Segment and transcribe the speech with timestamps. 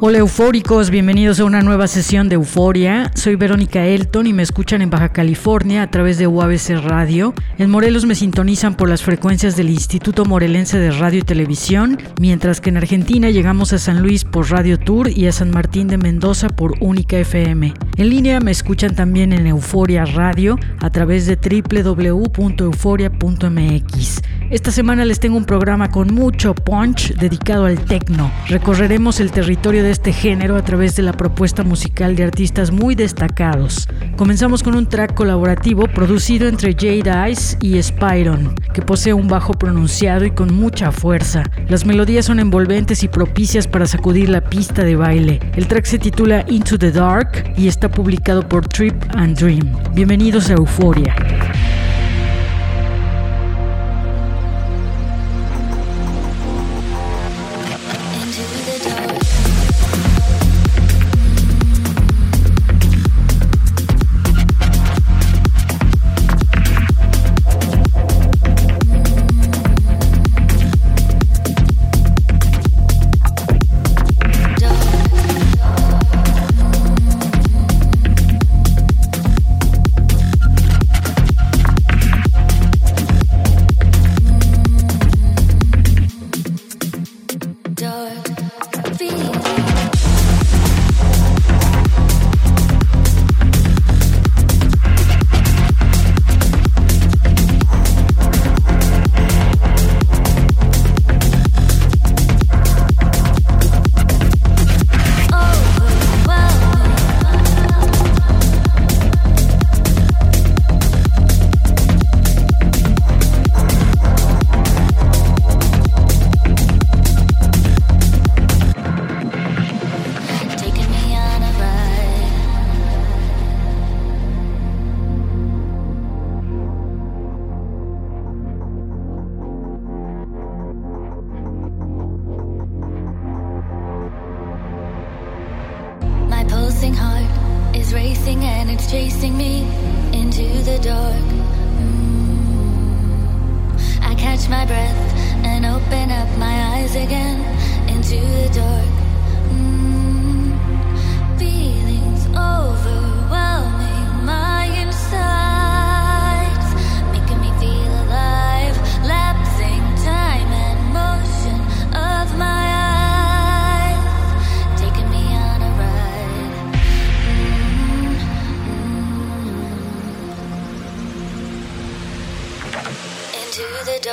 [0.00, 3.10] Hola eufóricos, bienvenidos a una nueva sesión de Euforia.
[3.16, 7.34] Soy Verónica Elton y me escuchan en Baja California a través de UABC Radio.
[7.58, 12.60] En Morelos me sintonizan por las frecuencias del Instituto Morelense de Radio y Televisión, mientras
[12.60, 15.98] que en Argentina llegamos a San Luis por Radio Tour y a San Martín de
[15.98, 17.74] Mendoza por Única FM.
[17.96, 24.22] En línea me escuchan también en Euforia Radio a través de www.euforia.mx.
[24.50, 28.32] Esta semana les tengo un programa con mucho punch dedicado al techno.
[28.48, 32.94] Recorreremos el territorio de este género a través de la propuesta musical de artistas muy
[32.94, 33.88] destacados.
[34.16, 39.52] Comenzamos con un track colaborativo producido entre Jade Ice y Spyron, que posee un bajo
[39.54, 41.44] pronunciado y con mucha fuerza.
[41.68, 45.40] Las melodías son envolventes y propicias para sacudir la pista de baile.
[45.56, 49.72] El track se titula Into the Dark y está publicado por Trip and Dream.
[49.94, 51.14] Bienvenidos a Euforia.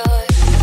[0.08, 0.55] love.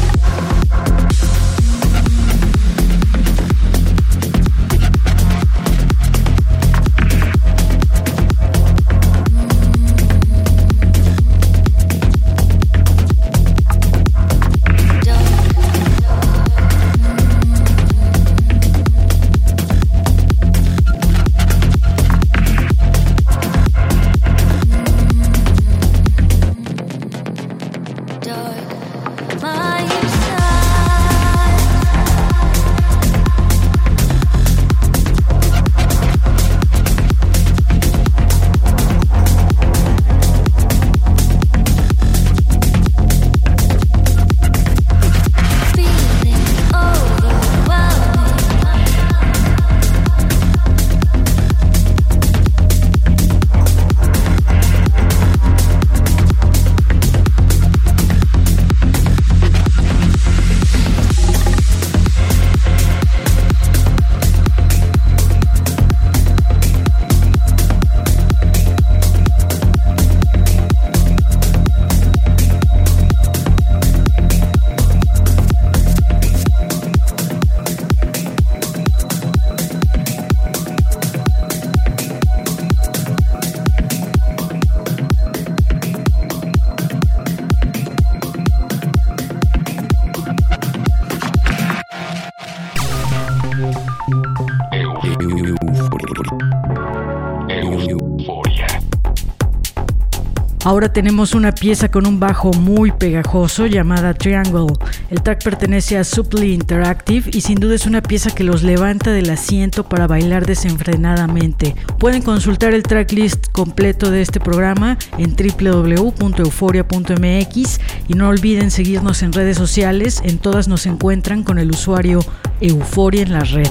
[100.65, 104.67] Ahora tenemos una pieza con un bajo muy pegajoso llamada Triangle.
[105.09, 109.11] El track pertenece a Supli Interactive y sin duda es una pieza que los levanta
[109.11, 111.75] del asiento para bailar desenfrenadamente.
[111.99, 119.33] Pueden consultar el tracklist completo de este programa en www.euforia.mx y no olviden seguirnos en
[119.33, 122.21] redes sociales, en todas nos encuentran con el usuario
[122.61, 123.67] Euforia en la red.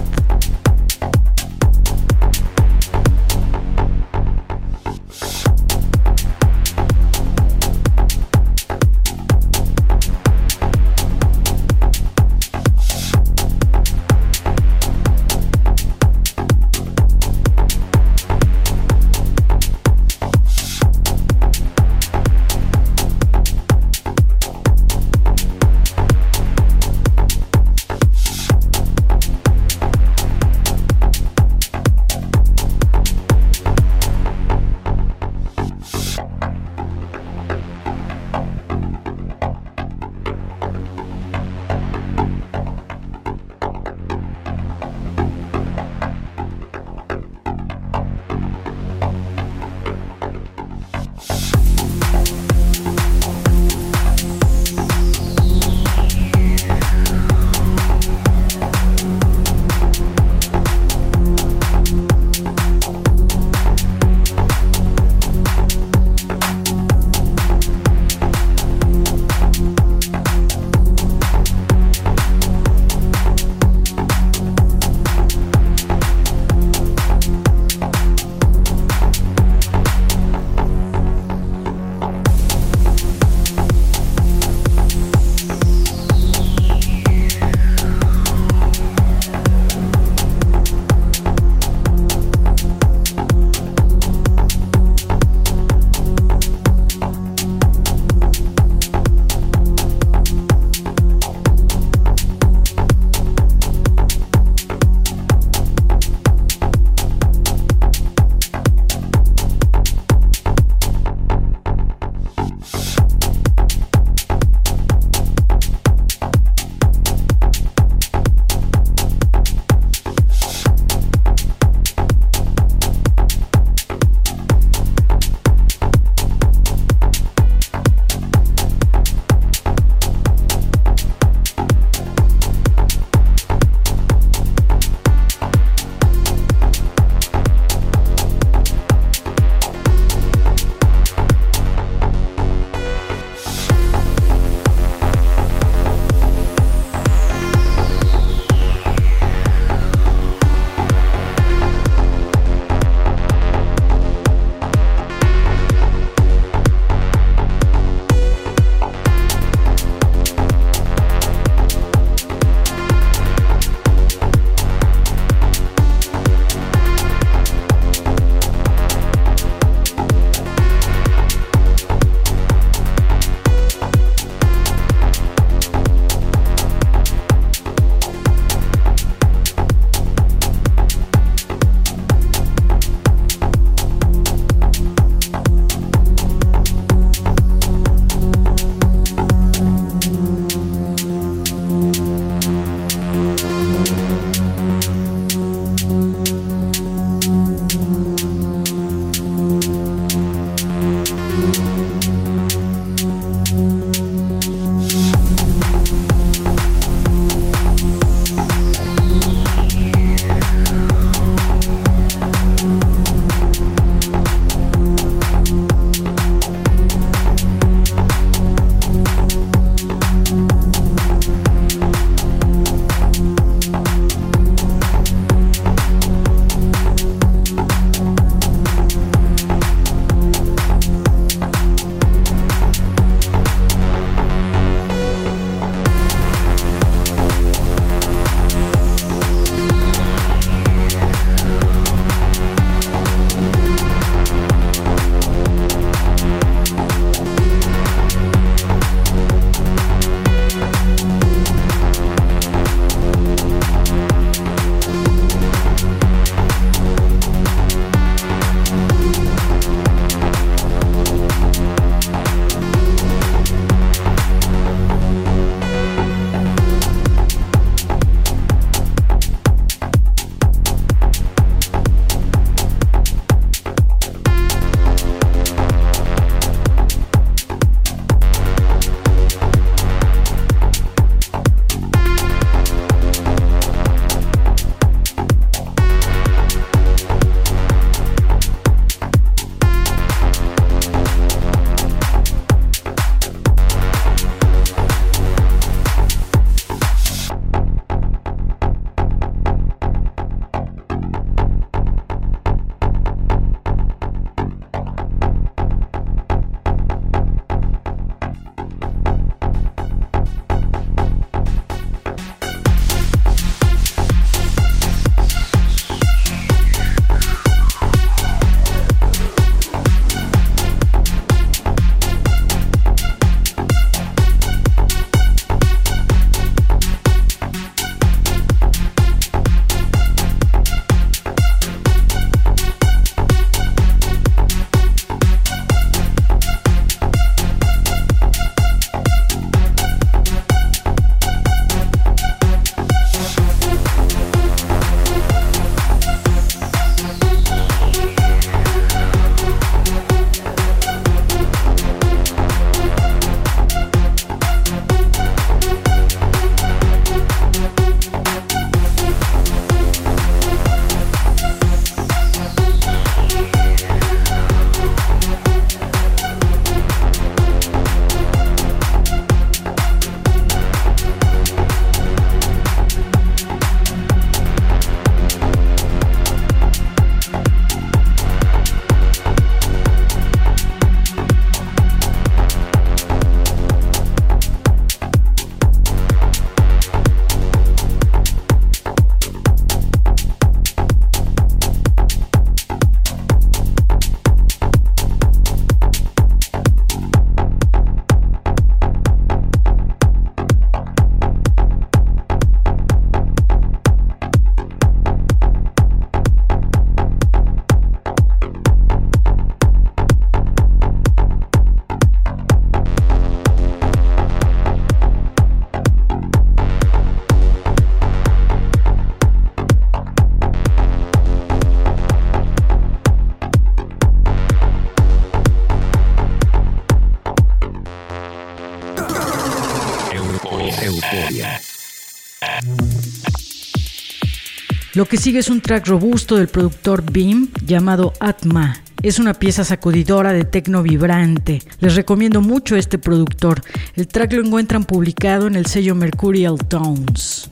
[435.03, 438.85] Lo que sigue es un track robusto del productor Beam llamado Atma.
[439.03, 441.61] Es una pieza sacudidora de tecno vibrante.
[441.81, 443.63] Les recomiendo mucho este productor.
[443.97, 447.51] El track lo encuentran publicado en el sello Mercurial Tones.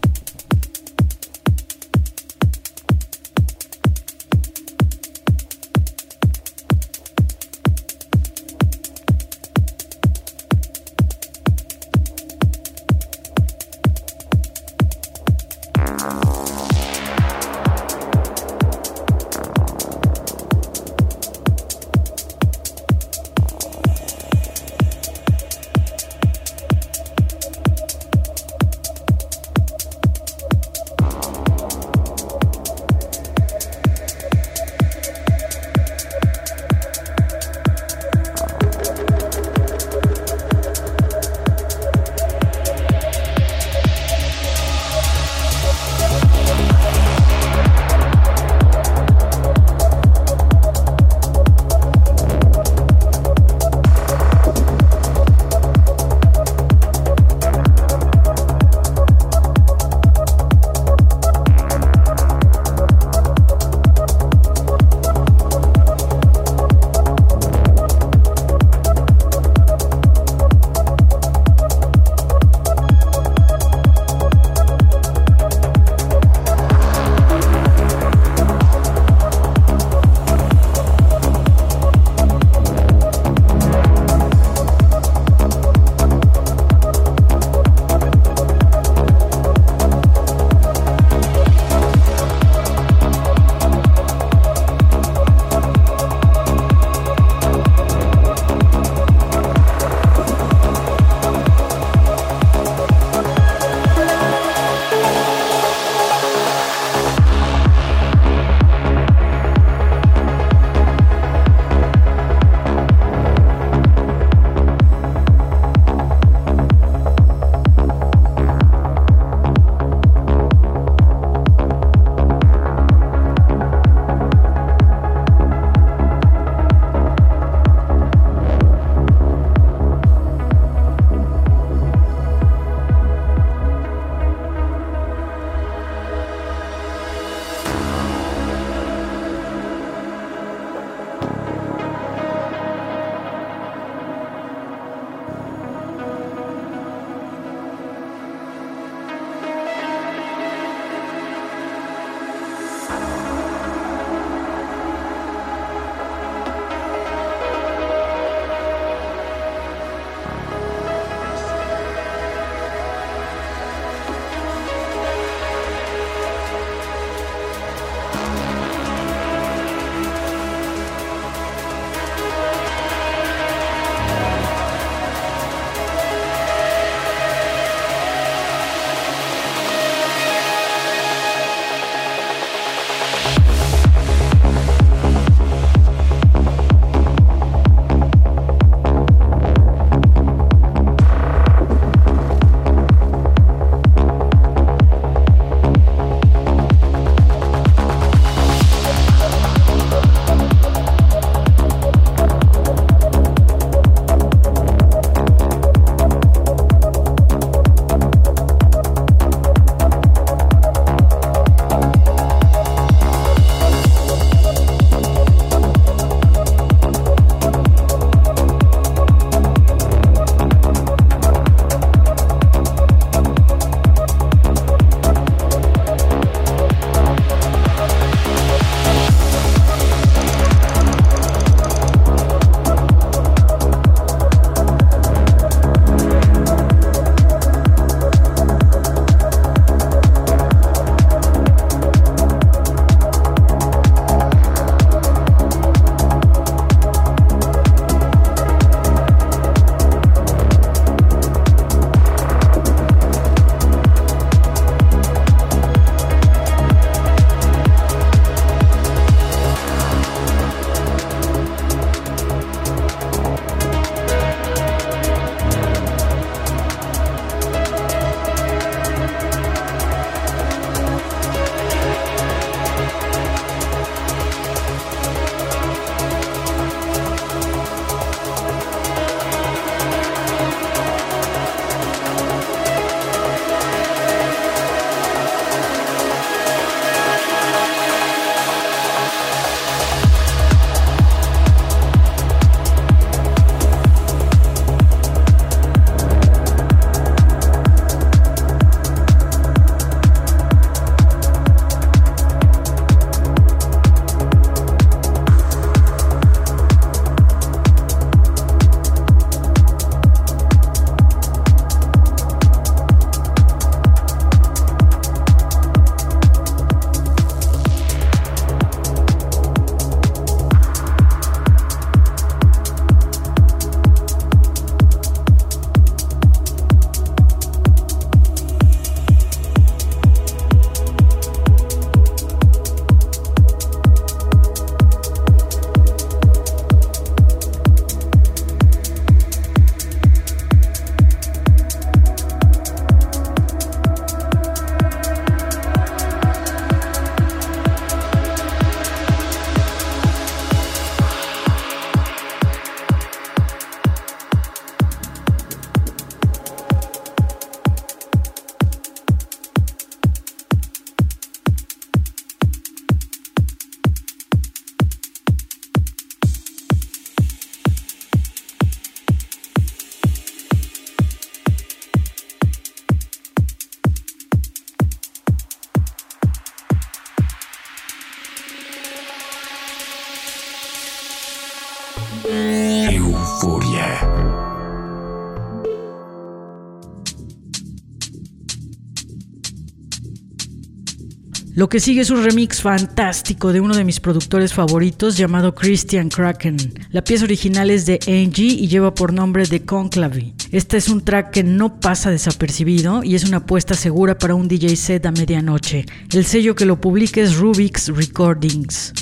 [391.60, 396.08] Lo que sigue es un remix fantástico de uno de mis productores favoritos llamado Christian
[396.08, 396.56] Kraken.
[396.90, 400.32] La pieza original es de Angie y lleva por nombre The Conclave.
[400.52, 404.48] Este es un track que no pasa desapercibido y es una apuesta segura para un
[404.48, 405.84] DJ set a medianoche.
[406.14, 408.94] El sello que lo publica es Rubik's Recordings.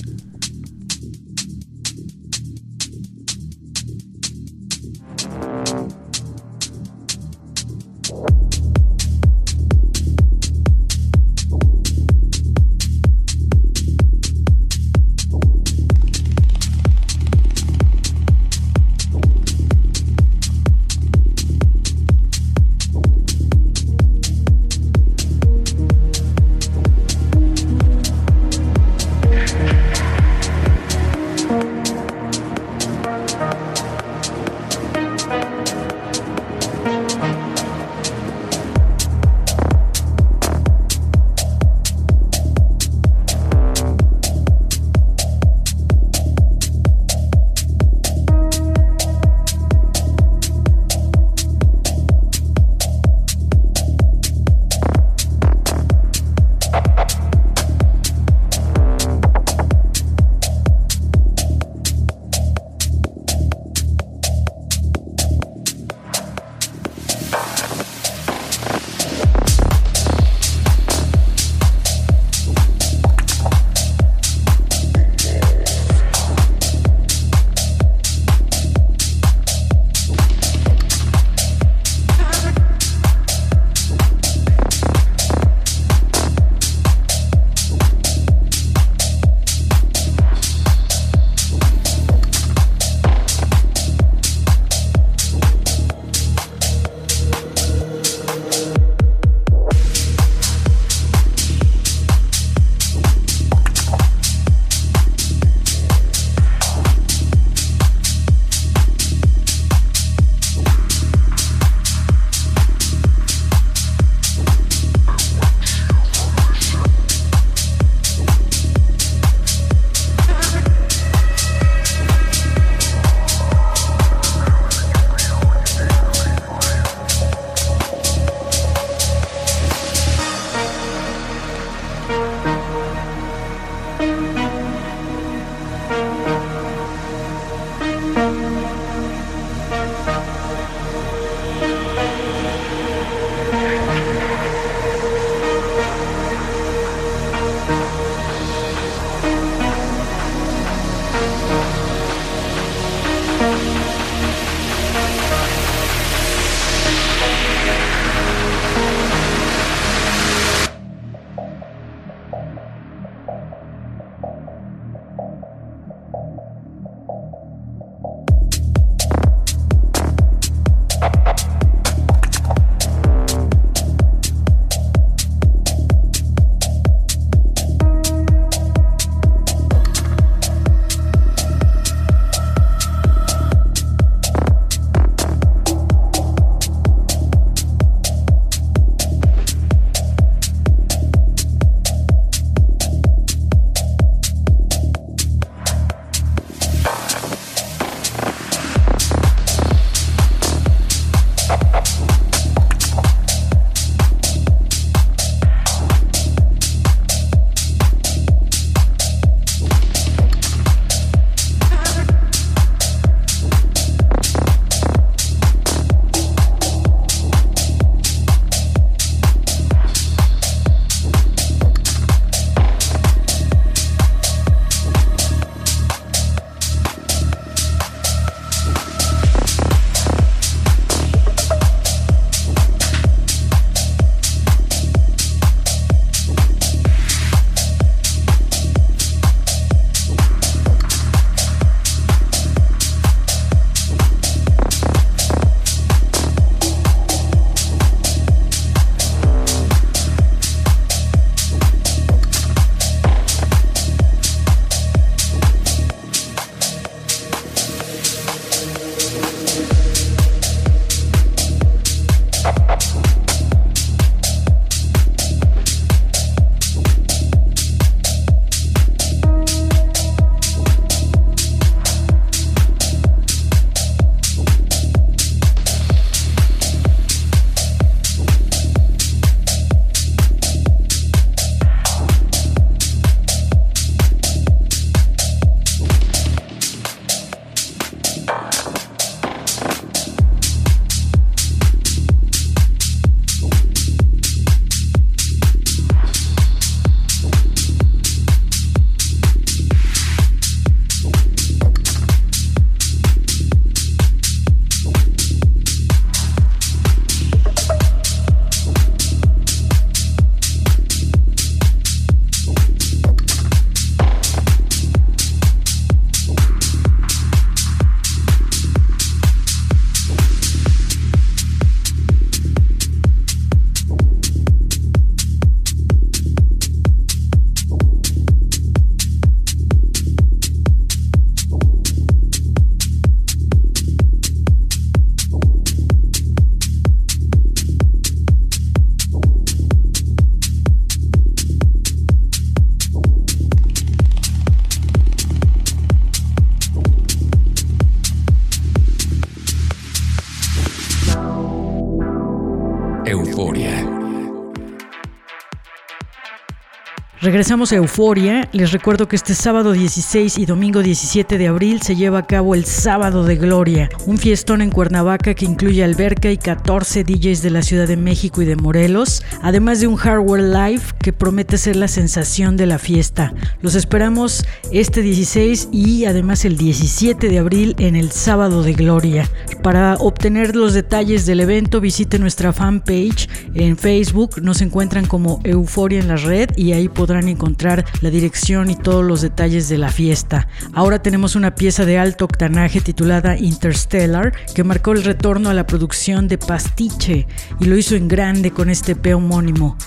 [357.28, 358.48] Regresamos a Euforia.
[358.52, 362.54] Les recuerdo que este sábado 16 y domingo 17 de abril se lleva a cabo
[362.54, 367.50] el Sábado de Gloria, un fiestón en Cuernavaca que incluye alberca y 14 DJs de
[367.50, 371.74] la Ciudad de México y de Morelos, además de un hardware live que promete ser
[371.74, 373.32] la sensación de la fiesta.
[373.62, 379.26] Los esperamos este 16 y además el 17 de abril en el Sábado de Gloria.
[379.62, 386.00] Para obtener los detalles del evento visite nuestra fanpage en Facebook, nos encuentran como Euforia
[386.00, 389.88] en la red y ahí podrán encontrar la dirección y todos los detalles de la
[389.88, 390.46] fiesta.
[390.74, 395.66] Ahora tenemos una pieza de alto octanaje titulada Interstellar que marcó el retorno a la
[395.66, 397.26] producción de Pastiche
[397.60, 399.14] y lo hizo en grande con este P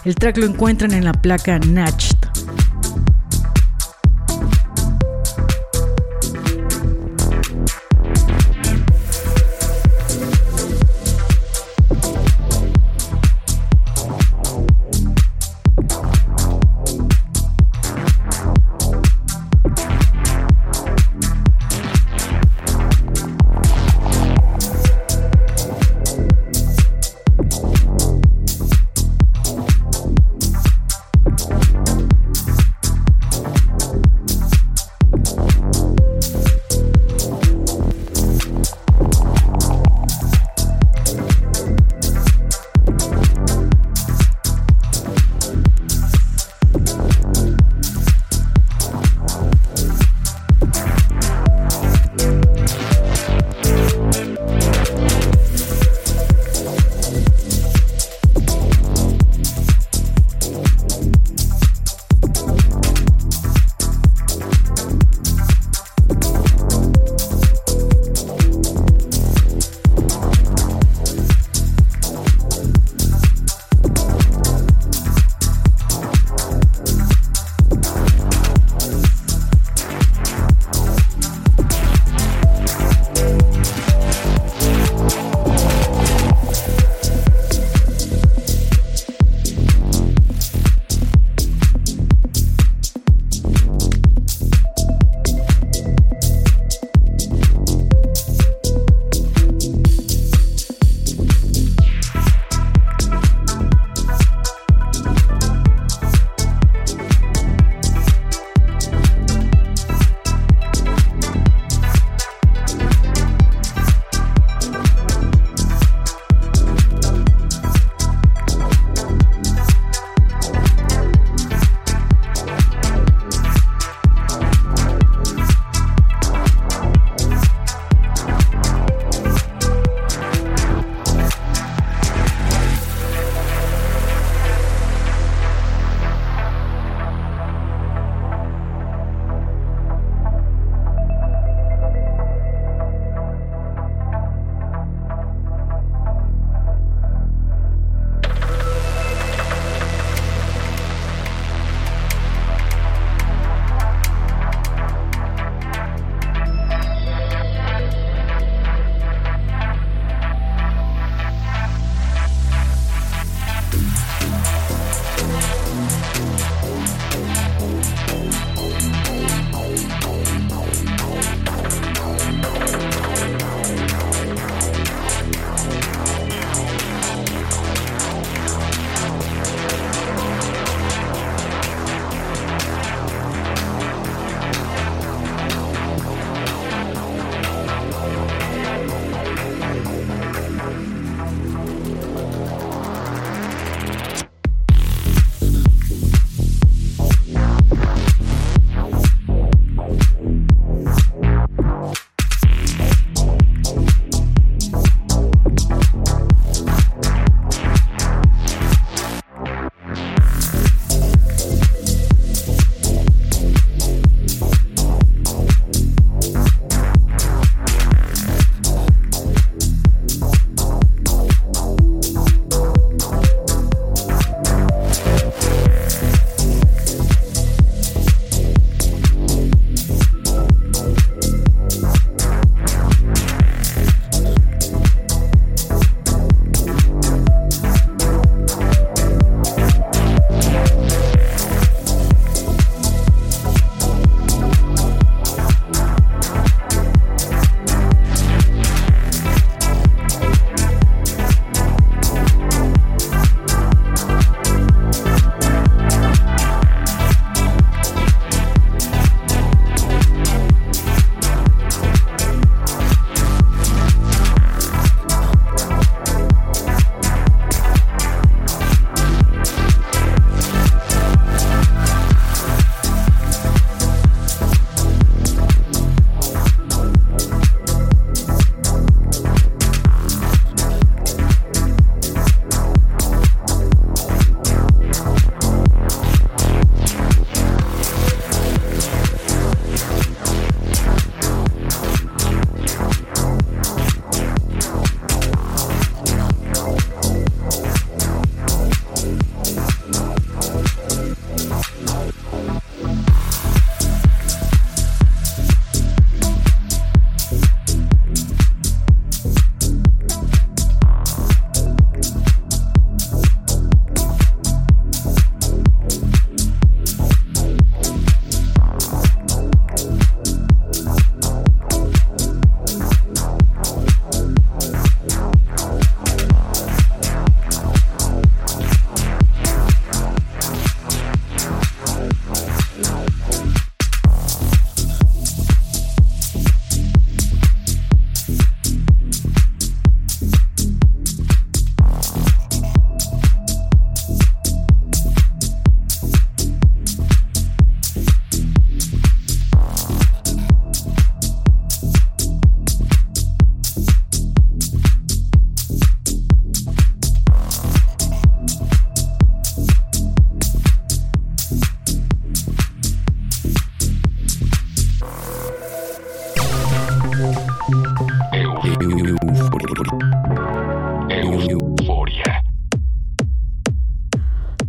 [0.05, 2.17] El track lo encuentran en la placa Natched.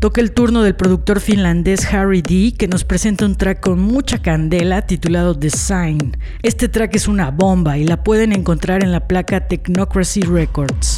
[0.03, 4.19] Toca el turno del productor finlandés Harry D, que nos presenta un track con mucha
[4.21, 6.17] candela titulado Design.
[6.43, 10.92] Este track es una bomba y la pueden encontrar en la placa Technocracy Records.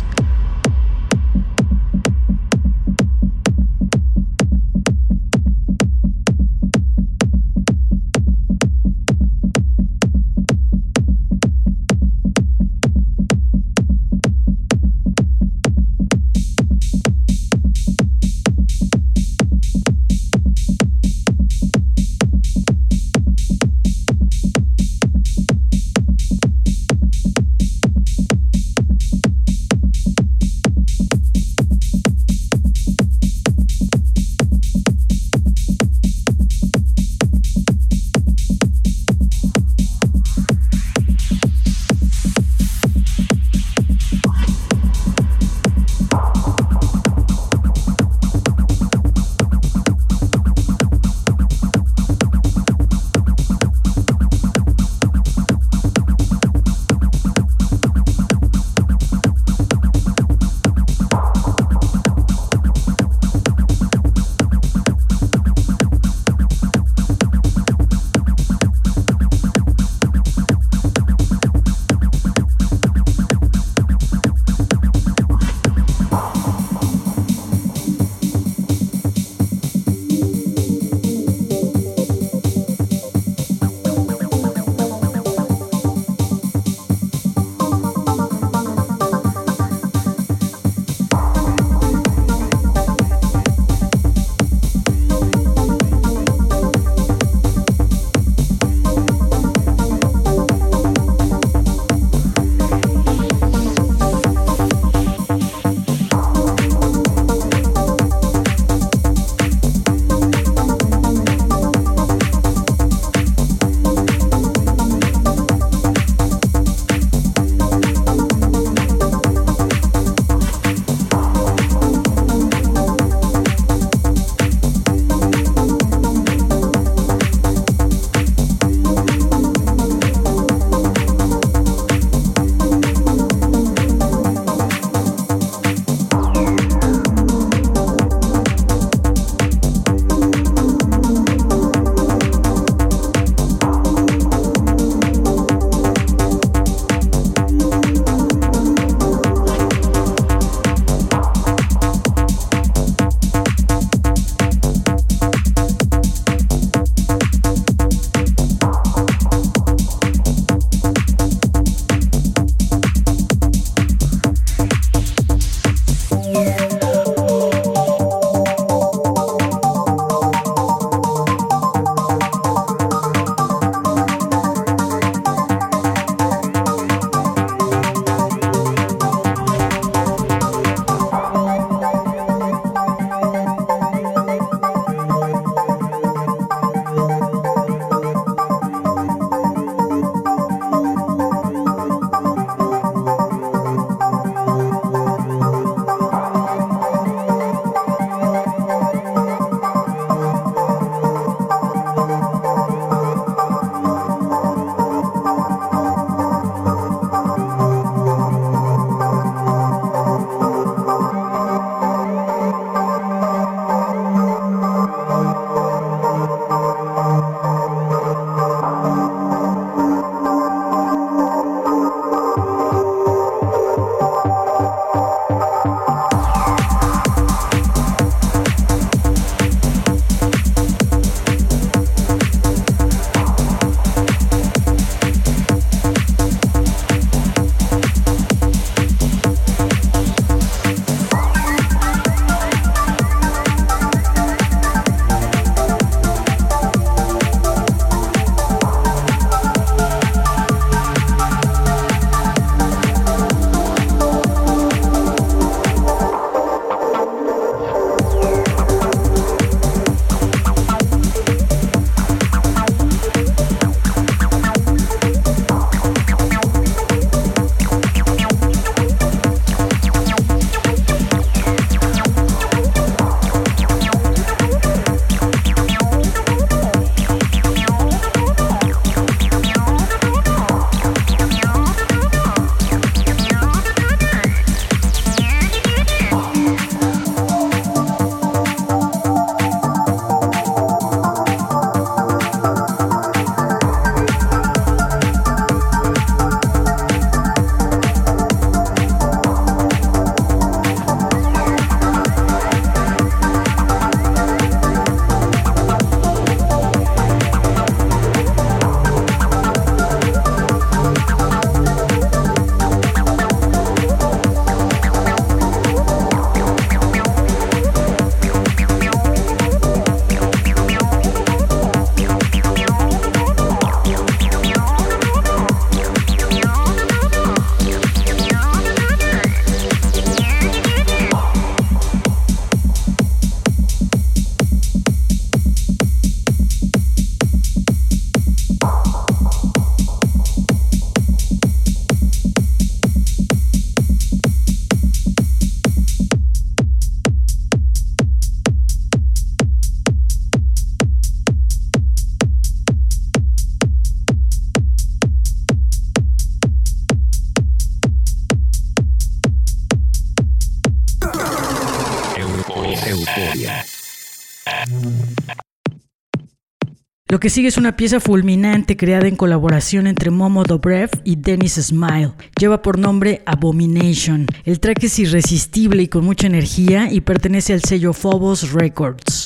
[367.15, 371.55] Lo que sigue es una pieza fulminante creada en colaboración entre Momo Dobrev y Dennis
[371.55, 372.13] Smile.
[372.41, 374.27] Lleva por nombre Abomination.
[374.45, 379.24] El track es irresistible y con mucha energía y pertenece al sello Phobos Records.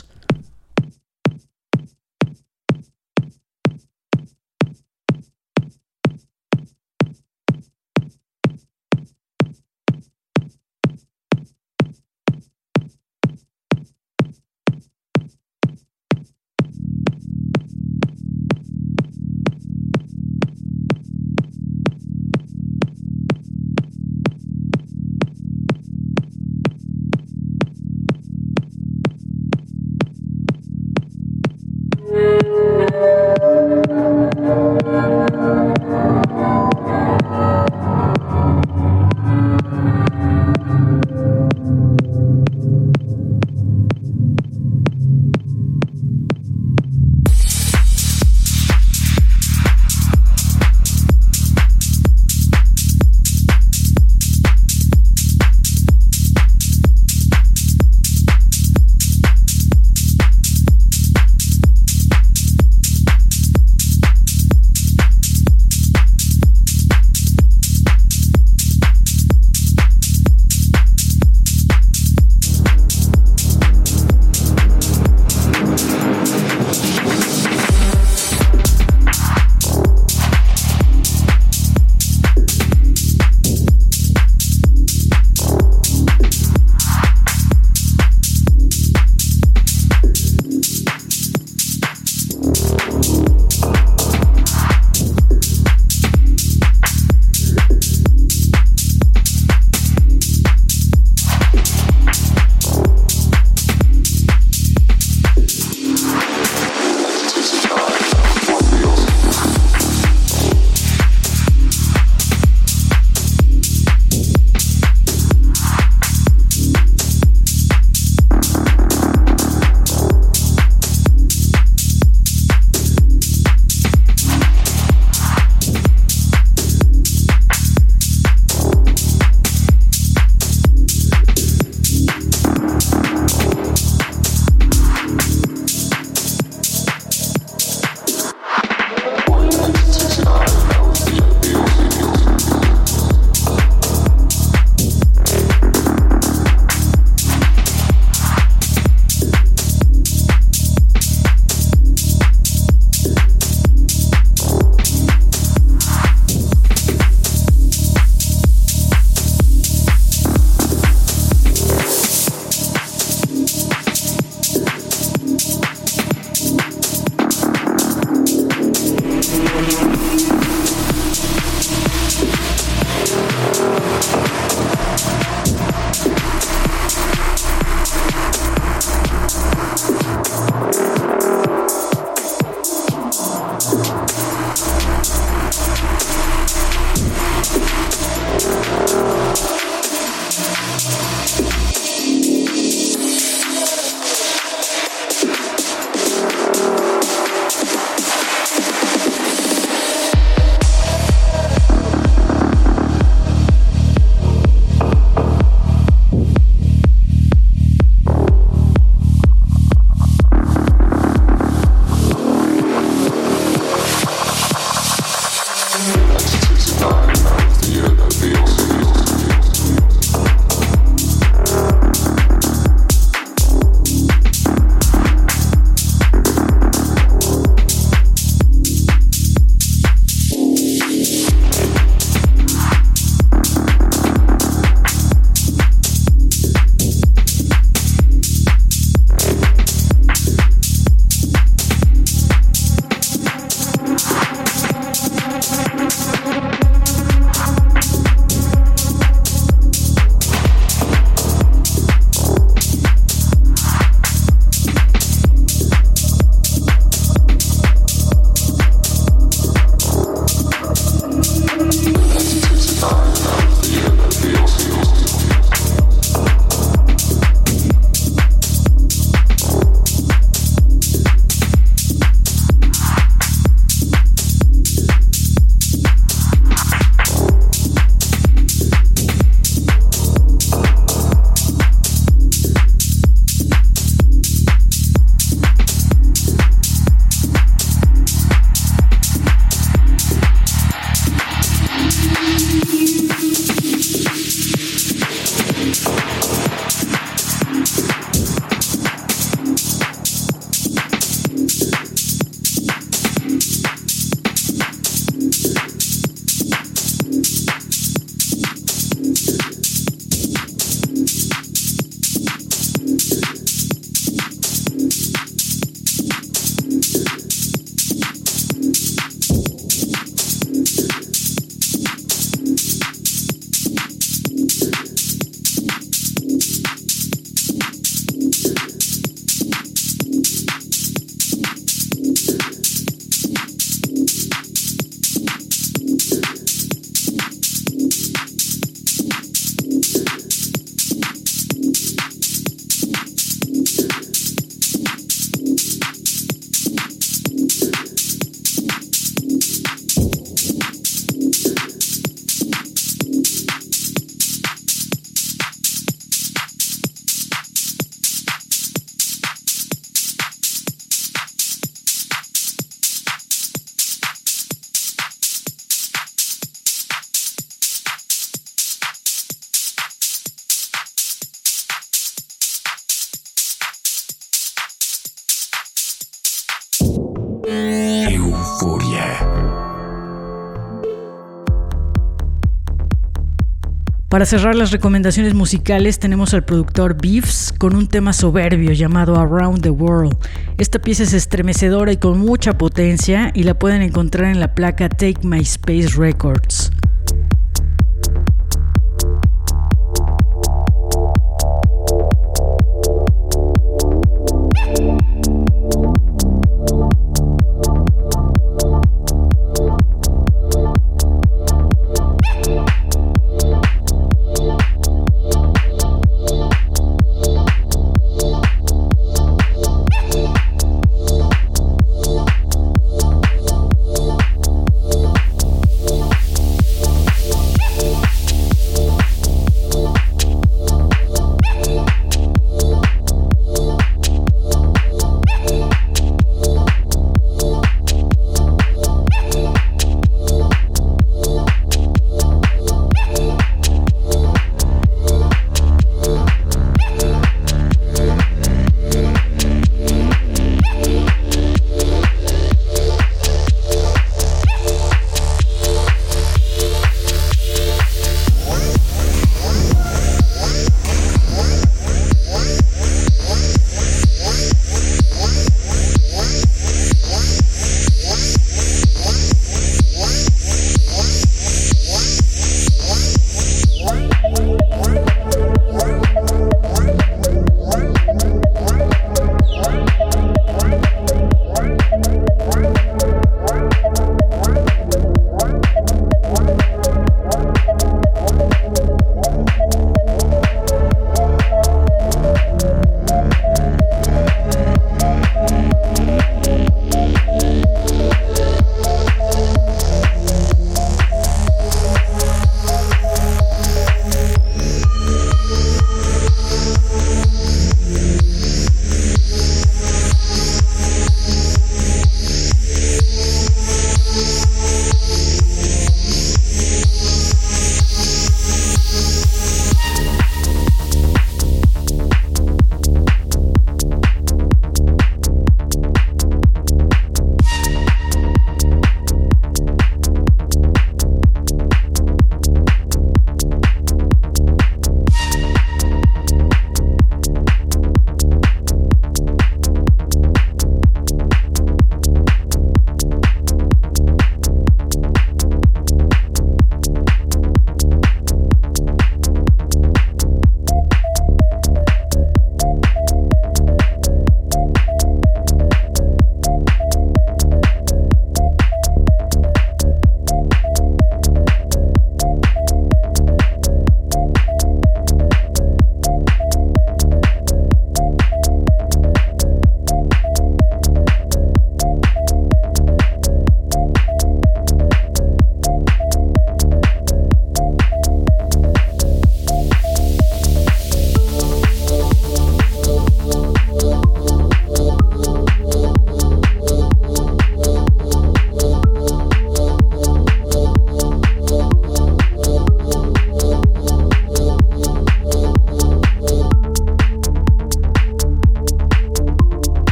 [384.09, 389.61] Para cerrar las recomendaciones musicales tenemos al productor Beefs con un tema soberbio llamado Around
[389.61, 390.17] the World.
[390.57, 394.89] Esta pieza es estremecedora y con mucha potencia y la pueden encontrar en la placa
[394.89, 396.71] Take My Space Records.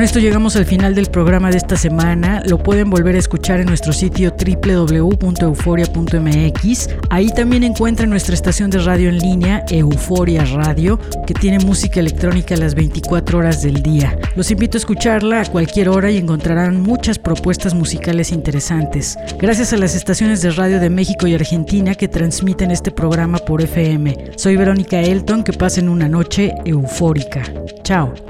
[0.00, 2.42] Con esto llegamos al final del programa de esta semana.
[2.46, 6.88] Lo pueden volver a escuchar en nuestro sitio www.euforia.mx.
[7.10, 12.56] Ahí también encuentran nuestra estación de radio en línea, Euforia Radio, que tiene música electrónica
[12.56, 14.18] las 24 horas del día.
[14.36, 19.18] Los invito a escucharla a cualquier hora y encontrarán muchas propuestas musicales interesantes.
[19.38, 23.60] Gracias a las estaciones de radio de México y Argentina que transmiten este programa por
[23.60, 24.30] FM.
[24.36, 27.42] Soy Verónica Elton, que pasen una noche eufórica.
[27.82, 28.29] Chao.